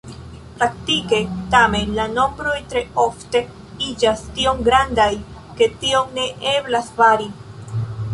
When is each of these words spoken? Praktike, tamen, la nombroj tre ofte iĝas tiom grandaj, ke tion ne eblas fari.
Praktike, 0.59 1.17
tamen, 1.55 1.91
la 1.97 2.05
nombroj 2.13 2.55
tre 2.71 2.81
ofte 3.03 3.41
iĝas 3.89 4.23
tiom 4.39 4.63
grandaj, 4.69 5.07
ke 5.61 5.69
tion 5.85 6.11
ne 6.17 6.25
eblas 6.57 6.89
fari. 6.97 7.29